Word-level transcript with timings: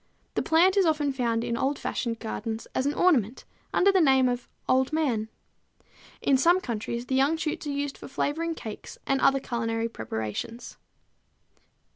The 0.33 0.41
plant 0.41 0.77
is 0.77 0.85
often 0.87 1.13
found 1.13 1.43
in 1.43 1.55
old 1.55 1.77
fashioned 1.77 2.17
gardens 2.17 2.65
as 2.73 2.87
an 2.87 2.95
ornamental 2.95 3.47
under 3.71 3.91
the 3.91 4.01
name 4.01 4.27
of 4.27 4.49
Old 4.67 4.91
Man. 4.91 5.29
In 6.23 6.37
some 6.37 6.59
countries 6.59 7.05
the 7.05 7.13
young 7.13 7.37
shoots 7.37 7.67
are 7.67 7.71
used 7.71 7.99
for 7.99 8.07
flavoring 8.07 8.55
cakes 8.55 8.97
and 9.05 9.21
other 9.21 9.39
culinary 9.39 9.87
preparations. 9.89 10.79